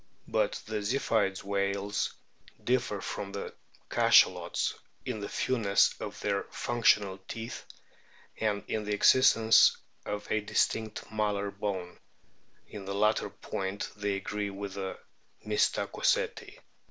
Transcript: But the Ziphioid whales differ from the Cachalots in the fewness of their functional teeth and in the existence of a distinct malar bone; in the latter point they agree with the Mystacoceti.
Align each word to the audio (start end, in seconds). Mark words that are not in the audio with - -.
But 0.27 0.53
the 0.65 0.77
Ziphioid 0.77 1.43
whales 1.43 2.11
differ 2.63 3.01
from 3.01 3.33
the 3.33 3.53
Cachalots 3.87 4.73
in 5.05 5.19
the 5.19 5.29
fewness 5.29 5.93
of 5.99 6.19
their 6.21 6.45
functional 6.49 7.19
teeth 7.27 7.67
and 8.39 8.63
in 8.67 8.83
the 8.85 8.95
existence 8.95 9.77
of 10.03 10.25
a 10.31 10.41
distinct 10.41 11.11
malar 11.11 11.51
bone; 11.51 11.99
in 12.67 12.85
the 12.85 12.95
latter 12.95 13.29
point 13.29 13.91
they 13.95 14.15
agree 14.15 14.49
with 14.49 14.73
the 14.73 14.97
Mystacoceti. 15.45 16.57